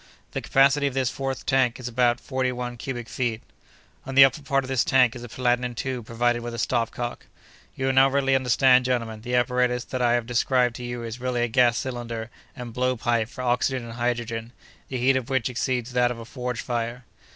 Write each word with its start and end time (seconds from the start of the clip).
The 0.31 0.41
capacity 0.41 0.87
of 0.87 0.95
this 0.95 1.11
fourth 1.11 1.45
tank 1.45 1.79
is 1.79 1.87
about 1.87 2.19
forty 2.19 2.51
one 2.51 2.75
cubic 2.75 3.07
feet. 3.07 3.43
"On 4.03 4.15
the 4.15 4.25
upper 4.25 4.41
part 4.41 4.63
of 4.63 4.67
this 4.67 4.83
tank 4.83 5.15
is 5.15 5.21
a 5.21 5.29
platinum 5.29 5.75
tube 5.75 6.07
provided 6.07 6.41
with 6.41 6.55
a 6.55 6.57
stopcock. 6.57 7.27
"You 7.75 7.85
will 7.85 7.93
now 7.93 8.09
readily 8.09 8.33
understand, 8.33 8.85
gentlemen, 8.85 9.21
the 9.21 9.35
apparatus 9.35 9.83
that 9.83 10.01
I 10.01 10.13
have 10.13 10.25
described 10.25 10.75
to 10.77 10.83
you 10.83 11.03
is 11.03 11.21
really 11.21 11.43
a 11.43 11.47
gas 11.47 11.77
cylinder 11.77 12.31
and 12.55 12.73
blow 12.73 12.97
pipe 12.97 13.29
for 13.29 13.43
oxygen 13.43 13.83
and 13.83 13.93
hydrogen, 13.93 14.53
the 14.87 14.97
heat 14.97 15.15
of 15.17 15.29
which 15.29 15.51
exceeds 15.51 15.93
that 15.93 16.09
of 16.09 16.17
a 16.17 16.25
forge 16.25 16.61
fire. 16.61 17.05